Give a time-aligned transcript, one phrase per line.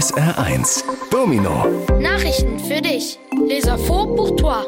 [0.00, 1.66] SR1 Domino
[2.00, 3.18] Nachrichten für dich.
[3.46, 4.64] Leser vor pour toi.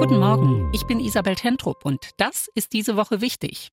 [0.00, 3.70] Guten Morgen, ich bin Isabel Tentrup und das ist diese Woche wichtig.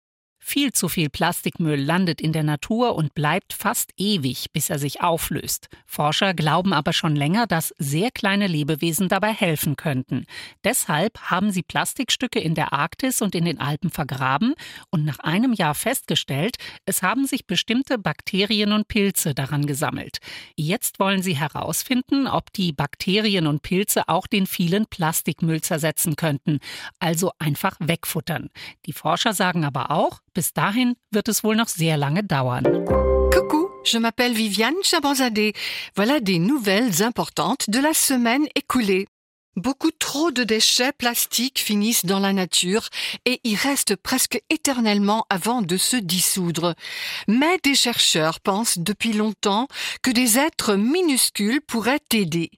[0.49, 5.01] Viel zu viel Plastikmüll landet in der Natur und bleibt fast ewig, bis er sich
[5.01, 5.67] auflöst.
[5.85, 10.25] Forscher glauben aber schon länger, dass sehr kleine Lebewesen dabei helfen könnten.
[10.63, 14.53] Deshalb haben sie Plastikstücke in der Arktis und in den Alpen vergraben
[14.89, 20.19] und nach einem Jahr festgestellt, es haben sich bestimmte Bakterien und Pilze daran gesammelt.
[20.55, 26.59] Jetzt wollen sie herausfinden, ob die Bakterien und Pilze auch den vielen Plastikmüll zersetzen könnten,
[26.99, 28.47] also einfach wegfuttern.
[28.85, 32.63] Die Forscher sagen aber auch, bis dahin wird es wohl noch sehr lange dauern.
[33.33, 35.53] Coucou, je m'appelle Viviane Chabanzadeh.
[35.95, 39.07] Voilà des nouvelles importantes de la semaine écoulée.
[39.57, 42.89] Beaucoup trop de déchets plastiques finissent dans la nature
[43.25, 46.75] et y restent presque éternellement avant de se dissoudre.
[47.27, 49.67] Mais des chercheurs pensent depuis longtemps
[50.03, 52.51] que des êtres minuscules pourraient aider.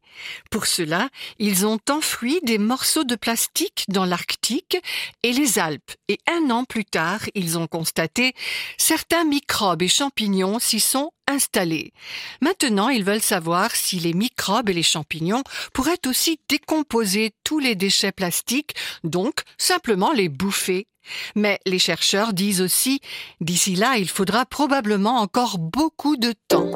[0.51, 1.07] Pour cela,
[1.37, 4.77] ils ont enfoui des morceaux de plastique dans l'Arctique
[5.23, 8.33] et les Alpes et un an plus tard, ils ont constaté
[8.77, 11.93] certains microbes et champignons s'y sont installés.
[12.41, 17.75] Maintenant, ils veulent savoir si les microbes et les champignons pourraient aussi décomposer tous les
[17.75, 20.87] déchets plastiques, donc simplement les bouffer.
[21.35, 22.99] Mais les chercheurs disent aussi,
[23.41, 26.71] d'ici là, il faudra probablement encore beaucoup de temps.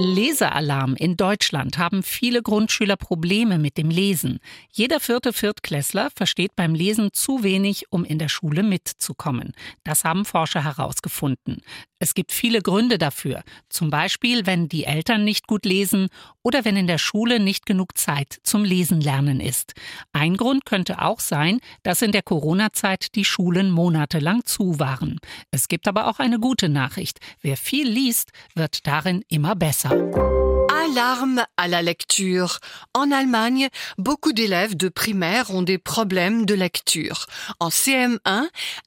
[0.00, 0.94] Lesealarm.
[0.96, 4.38] In Deutschland haben viele Grundschüler Probleme mit dem Lesen.
[4.72, 9.52] Jeder vierte Viertklässler versteht beim Lesen zu wenig, um in der Schule mitzukommen.
[9.84, 11.62] Das haben Forscher herausgefunden.
[12.02, 13.42] Es gibt viele Gründe dafür.
[13.68, 16.08] Zum Beispiel, wenn die Eltern nicht gut lesen
[16.42, 19.74] oder wenn in der Schule nicht genug Zeit zum Lesen lernen ist.
[20.14, 25.18] Ein Grund könnte auch sein, dass in der Corona-Zeit die Schulen monatelang zu waren.
[25.50, 27.18] Es gibt aber auch eine gute Nachricht.
[27.42, 29.89] Wer viel liest, wird darin immer besser.
[29.90, 32.58] Alarme à la lecture.
[32.94, 37.26] En Allemagne, beaucoup d'élèves de primaire ont des problèmes de lecture.
[37.58, 38.18] En CM1,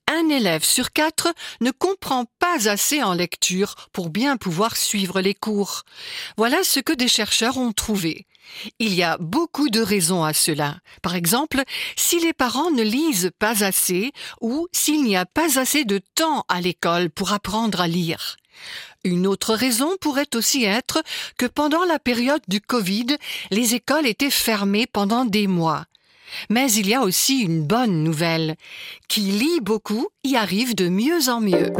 [0.07, 5.33] un élève sur quatre ne comprend pas assez en lecture pour bien pouvoir suivre les
[5.33, 5.83] cours.
[6.37, 8.25] Voilà ce que des chercheurs ont trouvé.
[8.79, 10.77] Il y a beaucoup de raisons à cela.
[11.01, 11.63] Par exemple,
[11.95, 14.11] si les parents ne lisent pas assez
[14.41, 18.37] ou s'il n'y a pas assez de temps à l'école pour apprendre à lire.
[19.03, 21.03] Une autre raison pourrait aussi être
[21.37, 23.17] que pendant la période du Covid,
[23.51, 25.85] les écoles étaient fermées pendant des mois.
[26.49, 28.55] Mais il y a aussi une bonne nouvelle.
[29.07, 31.71] Qui lit beaucoup y arrive de mieux en mieux.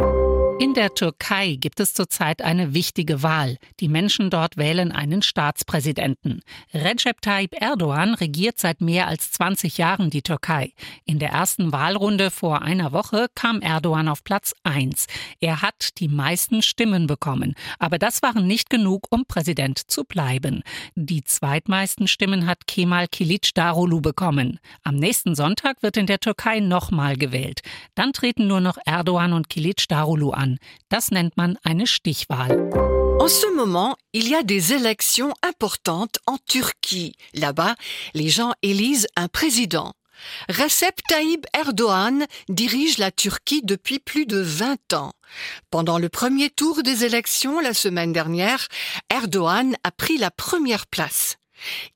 [0.60, 3.58] In der Türkei gibt es zurzeit eine wichtige Wahl.
[3.80, 6.42] Die Menschen dort wählen einen Staatspräsidenten.
[6.72, 10.72] Recep Tayyip Erdogan regiert seit mehr als 20 Jahren die Türkei.
[11.04, 15.06] In der ersten Wahlrunde vor einer Woche kam Erdogan auf Platz 1.
[15.40, 17.54] Er hat die meisten Stimmen bekommen.
[17.80, 20.62] Aber das waren nicht genug, um Präsident zu bleiben.
[20.94, 24.60] Die zweitmeisten Stimmen hat Kemal Kilicdaroglu bekommen.
[24.84, 27.62] Am nächsten Sonntag wird in der Türkei nochmal gewählt.
[27.96, 30.53] Dann treten nur noch Erdogan und Kilicdaroglu an.
[30.88, 32.70] Das nennt man eine Stichwahl.
[33.20, 37.14] En ce moment, il y a des élections importantes en Turquie.
[37.32, 37.74] Là-bas,
[38.12, 39.94] les gens élisent un président.
[40.48, 45.12] Recep Tayyip Erdogan dirige la Turquie depuis plus de 20 ans.
[45.70, 48.68] Pendant le premier tour des élections la semaine dernière,
[49.10, 51.36] Erdogan a pris la première place.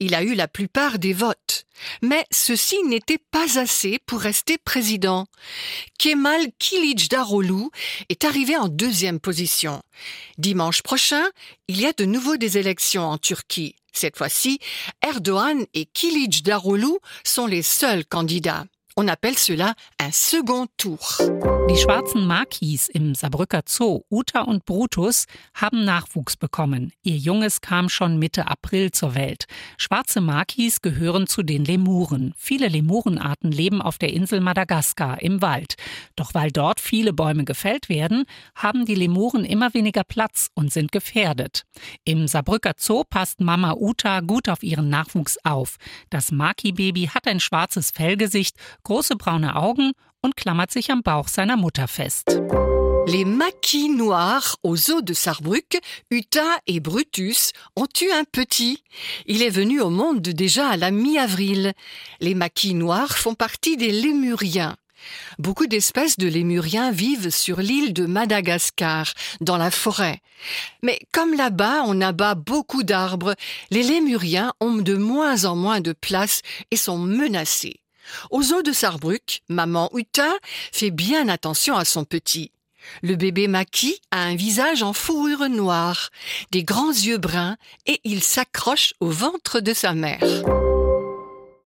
[0.00, 1.64] Il a eu la plupart des votes.
[2.02, 5.26] Mais ceci n'était pas assez pour rester président.
[5.98, 7.68] Kemal Kilicdaroglu
[8.08, 9.82] est arrivé en deuxième position.
[10.38, 11.24] Dimanche prochain,
[11.68, 13.76] il y a de nouveau des élections en Turquie.
[13.92, 14.58] Cette fois-ci,
[15.02, 18.64] Erdogan et Kilicdaroglu sont les seuls candidats.
[19.00, 20.98] On appelle cela un second tour.
[21.70, 26.92] Die schwarzen Makis im Saarbrücker Zoo, Uta und Brutus, haben Nachwuchs bekommen.
[27.04, 29.44] Ihr Junges kam schon Mitte April zur Welt.
[29.76, 32.34] Schwarze Makis gehören zu den Lemuren.
[32.36, 35.76] Viele Lemurenarten leben auf der Insel Madagaskar im Wald.
[36.16, 38.24] Doch weil dort viele Bäume gefällt werden,
[38.56, 41.62] haben die Lemuren immer weniger Platz und sind gefährdet.
[42.04, 45.76] Im Saarbrücker Zoo passt Mama Uta gut auf ihren Nachwuchs auf.
[46.10, 48.56] Das Maki-Baby hat ein schwarzes Fellgesicht,
[48.88, 49.92] große braune Augen
[50.22, 52.40] und klammert sich am Bauch seiner Mutter fest.
[53.06, 55.78] Les maquis noirs aux eaux de Sarrebruck,
[56.10, 58.82] Uta et Brutus, ont eu un petit.
[59.26, 61.74] Il est venu au monde déjà à la mi-avril.
[62.20, 64.76] Les maquis noirs font partie des lémuriens.
[65.38, 69.12] Beaucoup d'espèces de lémuriens vivent sur l'île de Madagascar,
[69.42, 70.22] dans la forêt.
[70.82, 73.34] Mais comme là-bas on abat beaucoup d'arbres,
[73.70, 76.40] les lémuriens ont de moins en moins de place
[76.70, 77.80] et sont menacés.
[78.30, 80.30] Aux eaux de Sarrebruck, maman Uta
[80.72, 82.52] fait bien attention à son petit.
[83.02, 86.10] Le bébé Maki a un visage en fourrure noire,
[86.52, 87.56] des grands yeux bruns
[87.86, 90.22] et il s'accroche au ventre de sa mère.